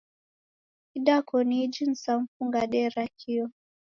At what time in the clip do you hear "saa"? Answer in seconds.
1.95-2.19